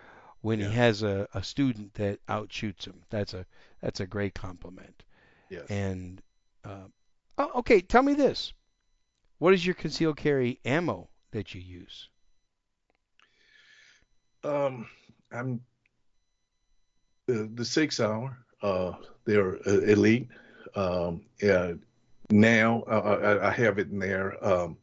[0.40, 0.66] when Yeah.
[0.66, 3.02] he has a, a student that outshoots him.
[3.10, 3.46] That's a
[3.80, 5.02] that's a great compliment.
[5.50, 5.66] Yes.
[5.68, 6.22] And
[6.64, 6.86] uh,
[7.38, 8.52] oh, okay, tell me this:
[9.38, 12.08] what is your concealed carry ammo that you use?
[14.42, 14.86] Um,
[15.32, 15.60] I'm
[17.26, 18.38] the the six hour.
[18.62, 18.92] Uh,
[19.24, 20.28] they're uh, elite.
[20.74, 21.72] Um, yeah.
[22.30, 24.76] Now uh, I, I have it in there um,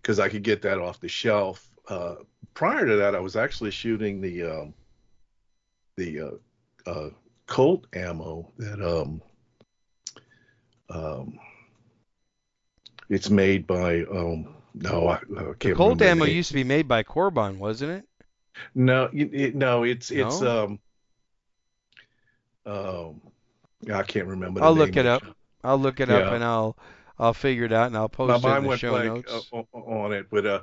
[0.00, 1.68] because I could get that off the shelf.
[1.88, 2.16] Uh,
[2.54, 4.74] prior to that, I was actually shooting the um,
[5.96, 7.10] the uh, uh,
[7.46, 9.20] Colt ammo that um,
[10.90, 11.38] um,
[13.08, 16.86] it's made by um, no, I, I can't The Colt ammo used to be made
[16.86, 18.08] by Corban, wasn't it?
[18.74, 20.42] No, it, no, it's it's No?
[20.42, 20.78] um
[22.66, 23.20] um
[23.92, 24.60] I can't remember.
[24.62, 25.36] the I'll look it up.
[25.62, 26.76] I'll look it up and I'll
[27.18, 29.52] I'll figure it out and I'll My post it in the show blank notes.
[29.52, 30.60] uh, on it, but uh,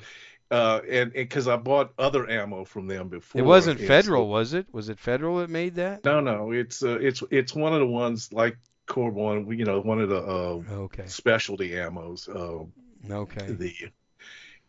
[0.49, 3.41] uh, and because I bought other ammo from them before.
[3.41, 4.73] it wasn't Federal, was it?
[4.73, 6.03] Was it Federal that made that?
[6.03, 8.57] no, no, it's uh, it's it's one of the ones like
[8.91, 11.05] Corbon, you know, one of the uh, Okay.
[11.07, 12.27] specialty ammos.
[12.27, 12.65] Uh,
[13.09, 13.45] Okay.
[13.47, 13.73] the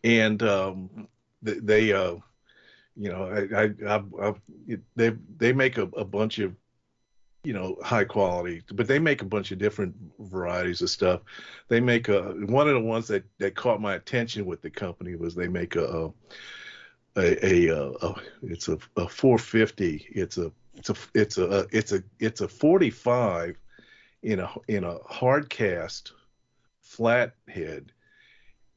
[0.04, 1.08] and um
[1.42, 2.16] they, they uh
[2.96, 4.34] you know I I, I, I
[4.96, 6.54] they they make a, a bunch of
[7.44, 11.20] you know high quality but they make a bunch of different varieties of stuff
[11.68, 15.14] they make a one of the ones that that caught my attention with the company
[15.16, 16.12] was they make a a
[17.16, 22.02] a, a, a it's a, a 450 it's a it's a it's a it's a
[22.18, 23.56] it's a 45
[24.22, 26.12] in a in a hard cast
[26.80, 27.92] flat head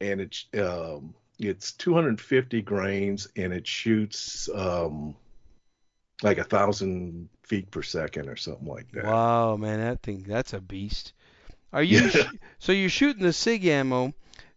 [0.02, 5.16] and it's um, it's 250 grains and it shoots um,
[6.24, 9.06] like a thousand feet per second or something like that.
[9.06, 11.14] Wow, man, that thing that's a beast.
[11.74, 12.08] Are you Yeah.
[12.08, 14.14] sh- so you're shooting the SIG ammo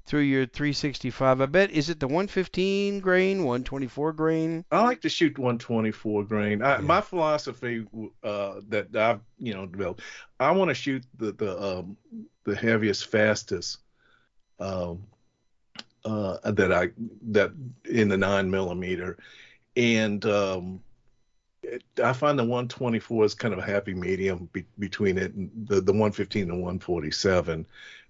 [0.08, 1.40] through your 365?
[1.40, 4.64] I bet is it the 115 grain, 124 grain?
[4.72, 6.62] I like to shoot 124 grain.
[6.62, 6.80] I, Yeah.
[6.80, 7.86] My philosophy
[8.24, 10.00] uh, that I've you know developed,
[10.40, 11.96] I want to shoot the the um,
[12.44, 13.78] the heaviest, fastest
[14.58, 15.04] um,
[16.04, 16.90] uh, that I
[17.30, 17.52] that
[17.84, 19.18] in the nine millimeter,
[19.76, 20.80] and um,
[21.62, 25.50] it, I find the 124 is kind of a happy medium be, between it and
[25.66, 27.66] the the 115 and 147.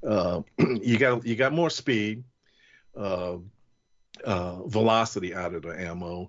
[0.06, 2.24] Uh, you got you got more speed.
[2.96, 3.38] Uh,
[4.24, 6.28] uh, velocity out of the ammo,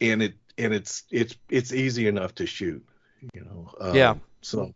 [0.00, 2.84] and it and it's it's it's easy enough to shoot,
[3.32, 3.70] you know.
[3.80, 4.14] Um, Yeah.
[4.42, 4.74] So,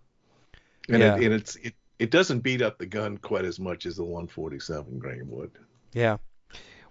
[0.89, 1.17] and Yeah.
[1.17, 4.05] it and it's it it doesn't beat up the gun quite as much as the
[4.05, 5.51] 147 grain would.
[5.93, 6.19] Yeah.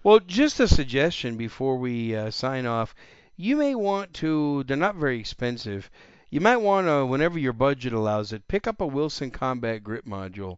[0.03, 2.93] Well, just a suggestion before we uh, sign off.
[3.35, 5.89] You may want to, they're not very expensive.
[6.29, 10.05] You might want to, whenever your budget allows it, pick up a Wilson Combat Grip
[10.05, 10.57] Module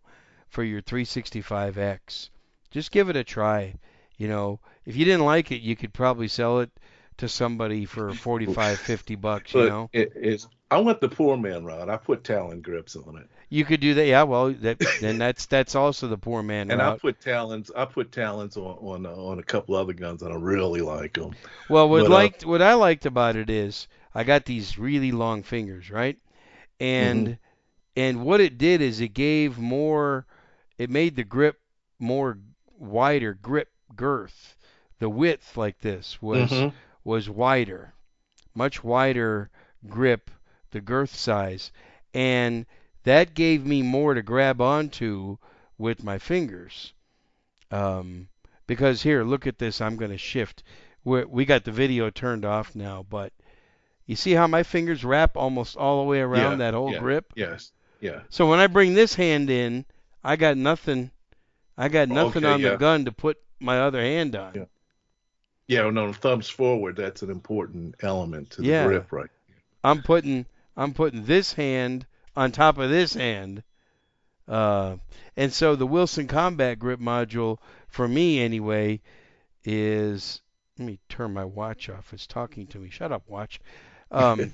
[0.56, 2.30] for your 365X.
[2.72, 3.76] Just give it a try.
[4.18, 6.72] You know, if you didn't like it, you could probably sell it
[7.18, 9.92] to somebody for 45, 50 bucks, you know.
[9.94, 11.90] it, it's I went the poor man route.
[11.90, 14.06] I put Talon grips on it, You could do that.
[14.08, 17.72] Yeah, well, that then that's that's also the poor man and I put Talons.
[17.76, 21.14] I put Talons on on, uh, on a couple other guns, and I really like
[21.14, 21.38] them.
[21.68, 25.12] Well, what But, uh, liked what I liked about it is I got these really
[25.12, 26.18] long fingers, right?
[26.80, 27.56] And Mm-hmm.
[27.96, 30.26] and what it did is it gave more
[30.78, 31.60] it made the grip
[32.00, 32.38] more
[32.78, 34.58] wider grip girth
[35.00, 36.74] the width like this was Mhm.
[37.04, 37.94] was wider,
[38.54, 39.50] much wider
[39.88, 40.32] grip,
[40.72, 41.72] the girth size,
[42.14, 42.66] and
[43.04, 45.38] that gave me more to grab onto
[45.78, 46.94] with my fingers.
[47.72, 48.28] Um,
[48.68, 49.82] because here, look at this.
[49.82, 50.64] I'm going to shift.
[51.04, 53.34] We're, we got the video turned off now, but
[54.06, 57.00] you see how my fingers wrap almost all the way around Yeah, that whole yeah.
[57.00, 57.34] grip.
[57.36, 57.72] Yes.
[58.00, 58.22] Yeah.
[58.30, 59.86] So when I bring this hand in,
[60.26, 61.12] I got nothing.
[61.78, 62.72] I got nothing Okay, on yeah.
[62.72, 64.54] the gun to put my other hand on.
[64.56, 64.66] Yeah.
[65.68, 65.90] Yeah.
[65.90, 66.96] No, thumbs forward.
[66.96, 68.88] That's an important element to the Yeah.
[68.88, 69.30] grip, right?
[69.84, 73.64] I'm putting I'm putting this hand on top of this hand.
[74.48, 74.98] Uh,
[75.38, 77.58] and so the Wilson Combat Grip module,
[77.88, 79.02] for me anyway,
[79.64, 80.42] is
[80.78, 82.14] let me turn my watch off.
[82.14, 82.90] It's talking to me.
[82.90, 83.60] Shut up, watch.
[84.12, 84.54] Um,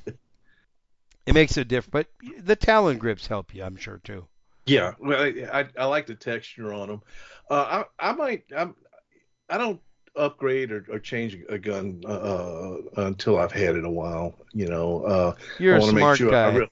[1.25, 4.25] it makes a difference, but the Talon grips help you, I'm sure too.
[4.65, 7.01] Yeah, well, I, I, I like the texture on them.
[7.49, 8.75] Uh, I I might I'm
[9.49, 9.81] I don't
[10.15, 14.35] upgrade or, or change a gun uh, until I've had it a while.
[14.53, 16.43] You know, uh, You're I a want make smart sure guy.
[16.43, 16.69] I really,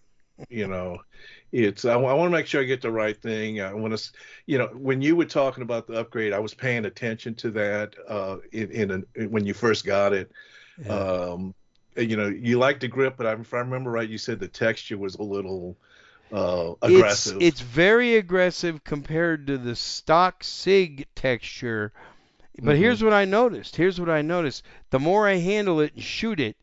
[0.50, 1.00] you know,
[1.52, 3.62] it's I, want to make sure I get the right thing.
[3.62, 4.12] I want to,
[4.46, 7.96] you know, when you were talking about the upgrade, I was paying attention to that
[8.08, 10.32] uh, in, in a, when you first got it.
[10.84, 10.94] Yeah.
[10.94, 11.56] Um,
[11.98, 14.98] you know, you like the grip, but if I remember right, you said the texture
[14.98, 15.76] was a little
[16.32, 17.38] uh, aggressive.
[17.38, 21.92] It's, it's very aggressive compared to the stock SIG texture.
[22.62, 22.80] But Mhm.
[22.80, 23.76] here's what I noticed.
[23.76, 24.64] Here's what I noticed.
[24.90, 26.58] The more I handle it and shoot it,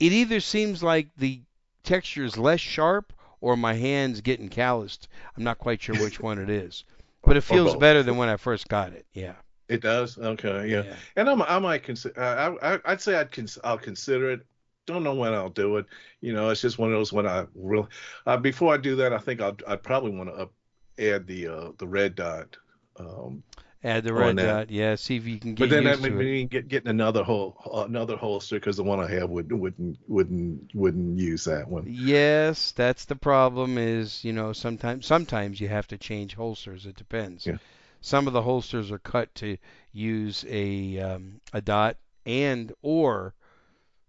[0.00, 1.42] it either seems like the
[1.82, 5.08] texture is less sharp or my hand's getting calloused.
[5.36, 6.84] I'm not quite sure which one it is.
[7.22, 9.06] But it feels better than when I first got it.
[9.14, 9.34] Yeah.
[9.68, 10.18] It does.
[10.18, 10.68] Okay.
[10.68, 10.94] Yeah.
[11.16, 12.20] And I'm, I might consider.
[12.20, 14.46] I, I, I'd say I'd cons- I'll consider it.
[14.86, 15.86] Don't know when I'll do it.
[16.20, 17.88] You know, it's just one of those when I really.
[18.26, 20.52] Uh, before I do that, I think I'd, I'd probably want to up,
[20.98, 22.56] add the uh, the red dot.
[22.96, 23.42] Um,
[23.84, 24.70] Add the red dot.
[24.70, 24.94] Yeah.
[24.94, 27.22] See if you can get but then that used would to mean get, getting another
[27.22, 31.84] hol- another holster because the one I have would wouldn't wouldn't wouldn't use that one.
[31.86, 33.76] Yes, that's the problem.
[33.76, 36.86] Is you know sometimes sometimes you have to change holsters.
[36.86, 37.46] It depends.
[37.46, 37.58] Yeah.
[38.00, 39.58] Some of the holsters are cut to
[39.92, 43.34] use a um, a dot and or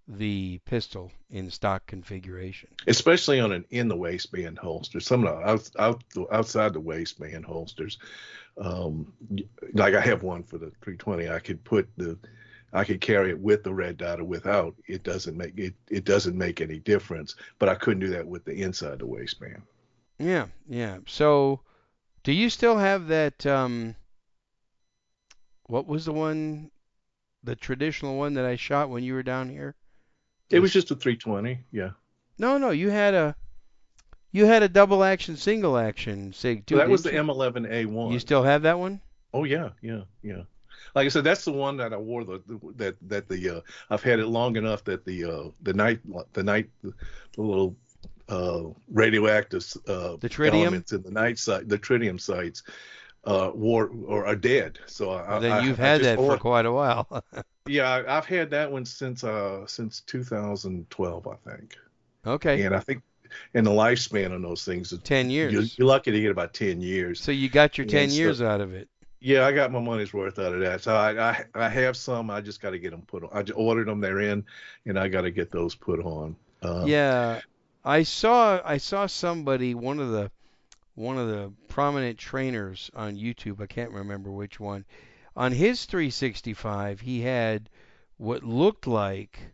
[0.07, 2.69] the pistol in stock configuration.
[2.87, 4.99] especially on an in the waistband holster.
[4.99, 7.97] Some of the out, out, outside the waistband holsters,
[8.57, 9.11] um,
[9.73, 11.29] like I have one for the 320.
[11.29, 12.17] I could put the,
[12.71, 14.75] I could carry it with the red dot or without.
[14.87, 15.73] It doesn't make it.
[15.89, 17.35] It doesn't make any difference.
[17.57, 19.61] But I couldn't do that with the inside the waistband.
[20.19, 20.99] Yeah, yeah.
[21.07, 21.61] So,
[22.23, 23.45] do you still have that?
[23.45, 23.95] Um,
[25.67, 26.69] what was the one,
[27.43, 29.75] the traditional one that I shot when you were down here?
[30.49, 31.59] It was just a 320.
[31.71, 31.91] Yeah.
[32.37, 32.69] No, no.
[32.71, 33.35] You had a,
[34.31, 36.77] you had a double action, single action Sig too.
[36.77, 37.19] That was the you?
[37.19, 38.11] M11A1.
[38.11, 39.01] You still have that one?
[39.33, 40.43] Oh yeah, yeah, yeah.
[40.93, 42.23] Like I said, that's the one that I wore.
[42.23, 45.73] The, the that that the uh, I've had it long enough that the uh, the
[45.73, 45.99] night
[46.33, 46.93] the night the
[47.37, 47.75] little
[48.29, 50.61] uh, radioactive uh, The tritium?
[50.61, 52.63] elements in the night sight the tritium sights
[53.25, 54.79] uh, wore or are dead.
[54.85, 57.23] So I, then I, you've I had just that for quite a while.
[57.67, 58.03] yeah.
[58.07, 61.77] I've had that one since uh since 2012, I think.
[62.25, 63.01] okay, And I think
[63.53, 65.77] in the lifespan of those things, ten you're, years.
[65.77, 67.19] you're lucky to get about 10 years.
[67.21, 68.87] So you got your Yeah, ten so- years out of it.
[69.21, 70.83] Yeah, I got my money's worth out of that.
[70.83, 72.29] So I I, I have some.
[72.29, 73.29] I just got to get them put on.
[73.33, 73.99] I ordered them.
[73.99, 74.45] They're in,
[74.85, 76.35] and I got to get those put on.
[76.61, 77.41] Uh, Yeah,
[77.83, 80.29] I saw I saw somebody one of the
[80.93, 83.61] one of the prominent trainers on YouTube.
[83.61, 84.85] I can't remember which one.
[85.35, 87.69] On his 365, he had
[88.17, 89.51] what looked like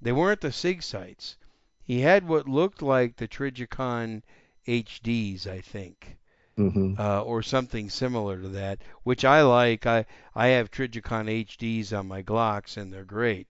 [0.00, 1.36] they weren't the Sig sights.
[1.82, 4.22] He had what looked like the Trijicon
[4.66, 6.16] HDs, I think.
[6.56, 6.98] mhm.
[6.98, 9.86] uh, or something similar to that, which I like.
[9.86, 13.48] I I have Trijicon HDs on my Glocks, and they're great.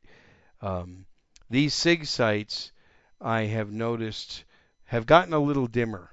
[0.61, 1.07] Um,
[1.49, 2.73] these SIG sights,
[3.21, 4.45] I have noticed,
[4.85, 6.11] have gotten a little dimmer,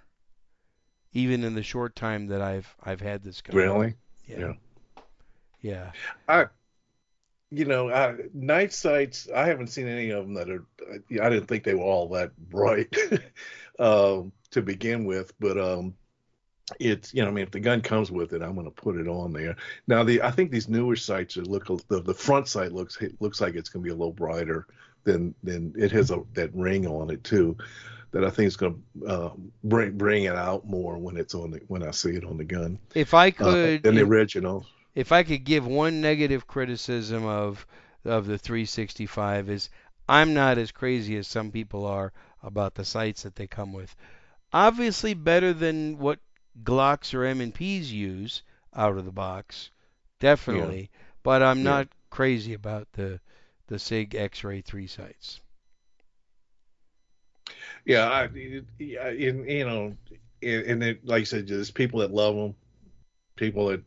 [1.14, 3.56] even in the short time that I've I've had this gun.
[3.56, 3.96] Really?
[4.26, 4.40] Yeah.
[4.40, 4.54] Yeah.
[7.50, 9.30] You know, I, night sights.
[9.34, 10.66] I haven't seen any of them that are.
[11.22, 12.94] I didn't think they were all that bright
[13.80, 15.96] um, to begin with, but um,
[16.80, 18.98] it's you know, I mean, if the gun comes with it, I'm going to put
[18.98, 19.56] it on there.
[19.88, 23.40] Now, the I think these newer sights are look the the front sight looks looks
[23.40, 24.68] like it's going to be a little brighter
[25.04, 27.58] than than it has a that ring on it too.
[28.12, 29.32] That I think is going to uh,
[29.64, 32.46] bring bring it out more when it's on the when I see it on the
[32.46, 34.66] gun If I uh, could, than the original.
[34.98, 37.66] If I could give one negative criticism of
[38.04, 39.70] of the 365 is
[40.10, 42.12] I'm not as crazy as some people are
[42.44, 43.96] about the sights that they come with.
[44.54, 46.20] Obviously better than what
[46.64, 48.44] Glocks or M&Ps use
[48.74, 49.72] out of the box,
[50.20, 50.90] definitely.
[51.24, 51.64] but I'm Yeah.
[51.64, 53.22] not crazy about the
[53.68, 55.42] the Sig X-ray three sights.
[57.86, 58.30] Yeah, I,
[58.80, 59.96] yeah, you know,
[60.44, 62.56] and, and it, like I said, there's people that love them,
[63.36, 63.84] people that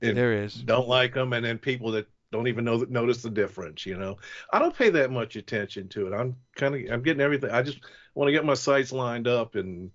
[0.00, 0.54] There is.
[0.54, 3.86] don't like them, and then people that don't even know notice the difference.
[3.86, 4.16] You know,
[4.52, 6.14] I don't pay that much attention to it.
[6.14, 7.50] I'm kind of I'm getting everything.
[7.50, 7.78] I just
[8.14, 9.90] want to get my sights lined up, and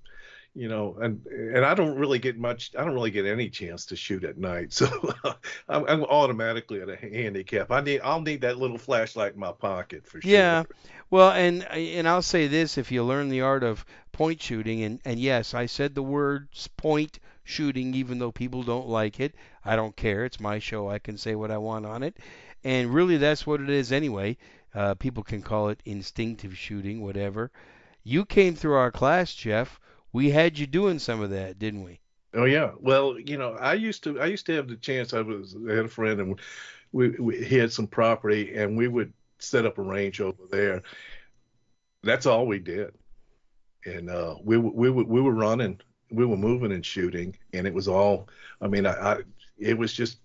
[0.55, 2.71] you know, and and I don't really get much.
[2.77, 4.87] I don't really get any chance to shoot at night, so
[5.69, 7.71] I'm, I'm automatically at a handicap.
[7.71, 10.31] I need I'll need that little flashlight in my pocket for sure.
[10.31, 10.63] Yeah.
[11.09, 14.99] Well, and and I'll say this: if you learn the art of point shooting, and
[15.05, 19.35] and yes, I said the words point shooting, even though people don't like it.
[19.63, 20.25] I don't care.
[20.25, 20.89] It's my show.
[20.89, 22.17] I can say what I want on it,
[22.63, 24.37] and really, that's what it is anyway.
[24.73, 27.51] Uh, people can call it instinctive shooting, whatever.
[28.03, 29.79] You came through our class, Jeff.
[30.11, 31.99] We had you doing some of that, didn't we?
[32.33, 32.71] Oh yeah.
[32.79, 35.13] Well, you know, I used to I used to have the chance.
[35.13, 36.39] I was I had a friend and
[36.91, 40.81] we, we he had some property and we would set up a range over there.
[42.01, 42.93] That's all we did.
[43.85, 45.79] And uh, we we we we were running,
[46.13, 48.29] we were moving and shooting, and it was all.
[48.61, 49.17] I mean, I, I
[49.57, 50.19] it was just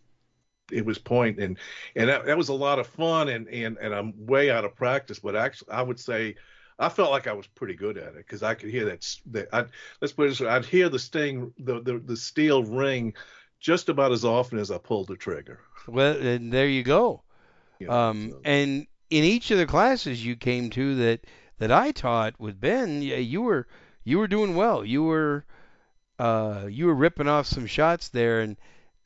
[0.71, 1.59] it was point and
[1.97, 4.77] and that, that was a lot of fun and and and I'm way out of
[4.77, 6.37] practice, but actually I would say
[6.79, 9.49] I felt like I was pretty good at it because I could hear that that
[9.53, 9.65] I,
[10.01, 13.15] let's put it this way: I'd hear the sting, the, the the steel ring,
[13.61, 15.61] just about as often as I pulled the trigger.
[15.89, 17.23] Well, and there you go.
[17.81, 18.41] know, Um, so.
[18.45, 21.27] and in each of the classes you came to that
[21.59, 23.67] that I taught with Ben, yeah, you were
[24.05, 24.85] you were doing well.
[24.85, 25.45] You were
[26.19, 28.57] uh, you were ripping off some shots there, and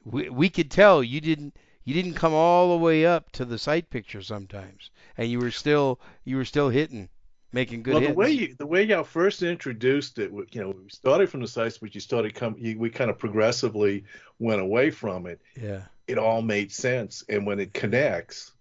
[0.05, 3.59] we we could tell you didn't you didn't come all the way up to the
[3.59, 7.09] sight picture sometimes, and you were still you were still hitting,
[7.53, 8.13] making good well, hits.
[8.13, 11.49] the way you the way y'all first introduced it, you know, we started from the
[11.49, 14.05] sights, but you started come, you, we kind of progressively
[14.39, 15.41] went away from it.
[15.61, 18.53] yeah, It all made sense, and when it connects,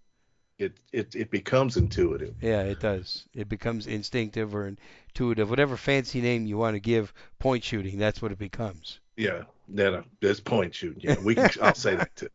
[0.62, 2.34] it it it becomes intuitive.
[2.40, 3.24] yeah, it does.
[3.34, 4.72] It becomes instinctive or
[5.08, 7.98] intuitive, whatever fancy name you want to give point shooting.
[7.98, 9.00] That's what it becomes.
[9.16, 11.02] Yeah, that uh, there's point shooting.
[11.02, 11.50] Yeah, we can.
[11.62, 12.28] I'll say that too.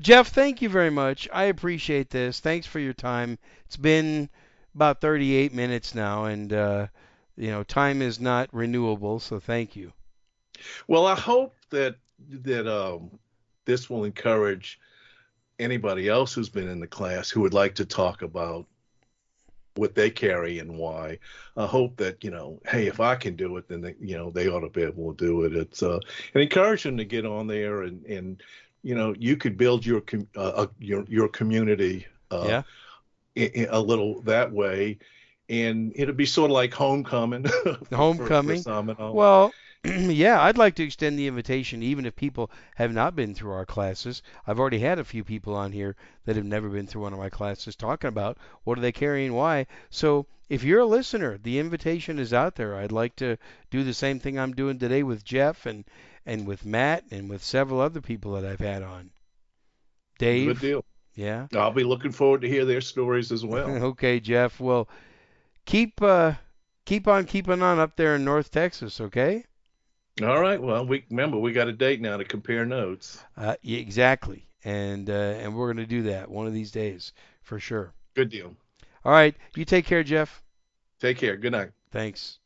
[0.00, 1.28] Jeff, thank you very much.
[1.32, 2.38] I appreciate this.
[2.38, 3.38] Thanks for your time.
[3.66, 4.28] It's been
[4.74, 6.86] about 38 minutes now, and uh,
[7.36, 9.92] you know, time is not renewable, so thank you.
[10.86, 11.96] Well, I hope that
[12.30, 13.18] that um,
[13.64, 14.78] this will encourage
[15.58, 18.66] anybody else who's been in the class who would like to talk about
[19.74, 21.18] what they carry and why.
[21.56, 24.30] I hope that you know, hey, if I can do it, then they, you know
[24.30, 25.54] they ought to be able to do it.
[25.54, 26.00] It's uh,
[26.34, 28.42] and encourage them to get on there and and
[28.82, 32.62] you know you could build your com- uh, uh, your your community uh, Yeah.
[33.36, 34.98] i- i- a little that way.
[35.50, 37.44] And it'll be sort of like homecoming.
[37.64, 38.62] for- for Homecoming.
[38.66, 39.14] and all.
[39.14, 39.52] Well,
[39.84, 43.66] yeah, I'd like to extend the invitation, even if people have not been through our
[43.66, 44.22] classes.
[44.46, 47.18] I've already had a few people on here that have never been through one of
[47.18, 49.66] my classes talking about what are they carrying, why.
[49.90, 52.76] So if you're a listener, the invitation is out there.
[52.76, 53.36] I'd like to
[53.70, 55.84] do the same thing I'm doing today with Jeff and
[56.26, 59.10] and with Matt and with several other people that I've had on.
[60.18, 60.48] Dave.
[60.48, 60.84] Good deal.
[61.14, 61.46] yeah.
[61.54, 63.68] I'll be looking forward to hear their stories as well.
[63.84, 64.58] okay, Jeff.
[64.58, 64.88] Well,
[65.64, 66.32] keep uh
[66.84, 69.44] keep on keeping on up there in North Texas, okay?
[70.22, 70.60] All right.
[70.60, 73.22] Well, we remember we got a date now to compare notes.
[73.36, 77.12] Uh, yeah, exactly, and uh, and we're gonna do that one of these days
[77.42, 77.92] for sure.
[78.14, 78.54] Good deal.
[79.04, 80.42] All right, you take care, Jeff.
[81.00, 81.36] Take care.
[81.36, 81.70] Good night.
[81.92, 82.38] Thanks.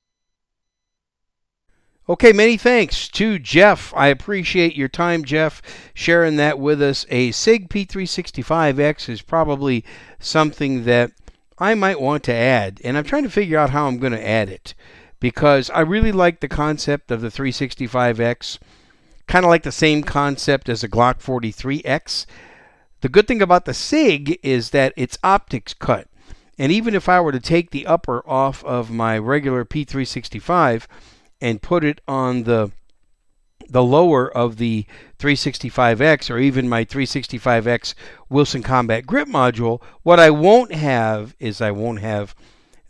[2.08, 3.94] Okay, many thanks to Jeff.
[3.96, 5.62] I appreciate your time, Jeff,
[5.94, 7.06] sharing that with us.
[7.10, 9.84] A SIG P365X is probably
[10.18, 11.12] something that
[11.58, 14.28] I might want to add, and I'm trying to figure out how I'm going to
[14.28, 14.74] add it
[15.22, 18.58] because I really like the concept of the 365X,
[19.28, 22.26] kind of like the same concept as a Glock 43X.
[23.02, 26.08] The good thing about the SIG is that it's optics cut.
[26.58, 30.86] And even if I were to take the upper off of my regular P365
[31.40, 32.72] and put it on the
[33.68, 34.84] the lower of the
[35.18, 37.94] 365X or even my 365X
[38.28, 42.34] Wilson Combat Grip module, what I won't have is I won't have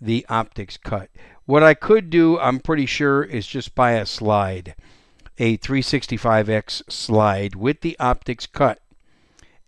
[0.00, 1.10] the optics cut.
[1.44, 4.74] What I could do, I'm pretty sure, is just buy a slide,
[5.38, 8.80] a 365X slide with the optics cut.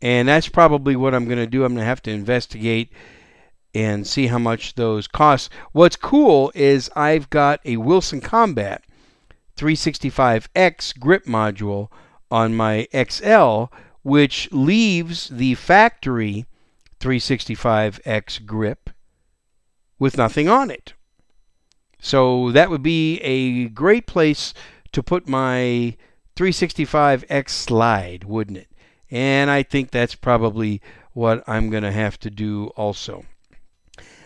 [0.00, 1.64] And that's probably what I'm going to do.
[1.64, 2.92] I'm going to have to investigate
[3.74, 5.50] and see how much those cost.
[5.72, 8.84] What's cool is I've got a Wilson Combat
[9.56, 11.88] 365X grip module
[12.30, 13.64] on my XL,
[14.02, 16.46] which leaves the factory
[17.00, 18.90] 365X grip
[19.98, 20.94] with nothing on it.
[22.05, 24.52] So that would be a great place
[24.92, 25.96] to put my
[26.36, 28.68] 365X slide, wouldn't it?
[29.11, 30.82] And I think that's probably
[31.14, 33.24] what I'm going to have to do also.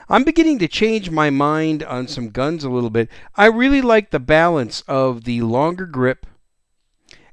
[0.09, 3.09] I'm beginning to change my mind on some guns a little bit.
[3.37, 6.27] I really like the balance of the longer grip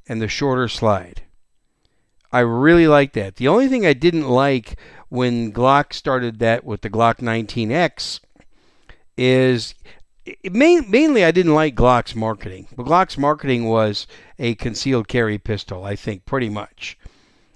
[0.07, 1.23] and the shorter slide.
[2.31, 3.37] I really like that.
[3.37, 4.77] The only thing I didn't like
[5.09, 8.19] when Glock started that with the Glock 19X
[9.17, 9.73] is
[10.49, 12.67] main, mainly I didn't like Glock's marketing.
[12.75, 14.07] But Glock's marketing was
[14.39, 16.97] a concealed carry pistol, I think, pretty much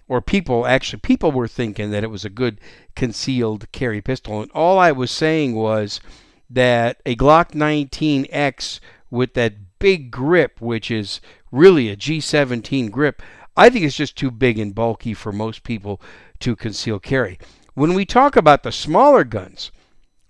[0.09, 2.59] or people actually people were thinking that it was a good
[2.95, 6.01] concealed carry pistol and all I was saying was
[6.49, 13.21] that a Glock 19X with that big grip which is really a G17 grip
[13.55, 16.01] I think it's just too big and bulky for most people
[16.39, 17.39] to conceal carry
[17.75, 19.71] when we talk about the smaller guns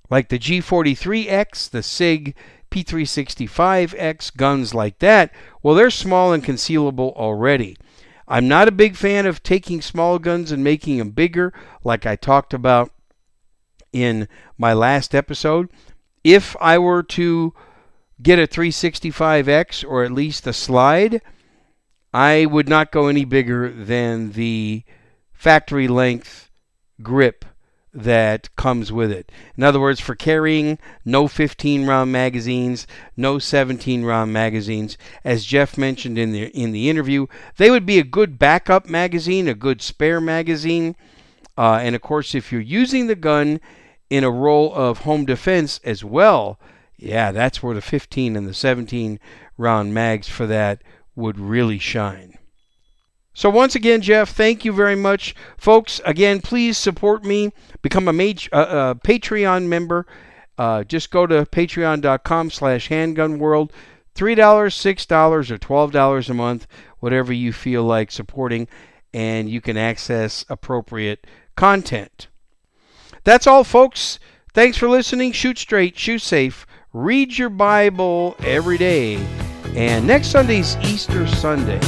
[0.09, 2.35] like the G43X the SIG
[2.71, 5.31] P365X guns like that
[5.63, 7.75] well they're small and concealable already
[8.29, 11.51] I'm not a big fan of taking small guns and making them bigger,
[11.83, 12.91] like I talked about
[13.91, 15.69] in my last episode.
[16.23, 17.55] If I were to
[18.21, 21.23] get a 365X or at least a slide,
[22.13, 24.83] I would not go any bigger than the
[25.33, 26.51] factory length
[27.01, 27.45] grip
[27.93, 29.31] that comes with it.
[29.57, 32.85] In other words, for carrying no 15 round magazines,
[33.17, 37.27] no 17 round magazines, as Jeff mentioned in the in the interview,
[37.57, 40.95] they would be a good backup magazine, a good spare magazine.
[41.57, 43.59] Uh, and of course, if you're using the gun
[44.09, 46.59] in a role of home defense as well,
[46.97, 49.19] yeah, that's where the 15 and the 17
[49.57, 50.81] round mags for that
[51.15, 52.38] would really shine.
[53.39, 55.33] So, once again, Jeff, thank you very much.
[55.57, 57.53] Folks, again, please support me.
[57.81, 60.05] Become a uh, uh, Patreon member.
[60.57, 63.71] Uh, just go to patreon.com slash handgunworld.
[64.13, 66.67] $3, $6, or $12 a month,
[66.99, 68.67] whatever you feel like supporting,
[69.13, 71.25] and you can access appropriate
[71.55, 72.27] content.
[73.23, 74.19] That's all, folks.
[74.53, 75.31] Thanks for listening.
[75.31, 79.15] Shoot straight, shoot safe, read your Bible every day.
[79.75, 81.79] And next Sunday's Easter Sunday.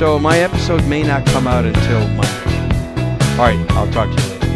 [0.00, 3.36] So my episode may not come out until Monday.
[3.36, 4.46] All right, I'll talk to you later.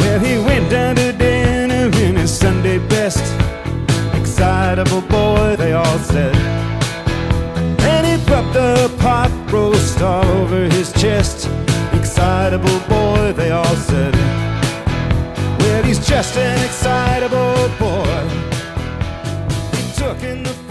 [0.00, 3.22] Well, he went down to dinner in his Sunday best.
[4.16, 6.34] Excitable boy, they all said.
[7.82, 11.48] And he the pot roast all over his chest.
[11.92, 14.33] Excitable boy, they all said
[15.74, 18.20] said he's just an excitable boy.
[19.76, 20.63] He took in the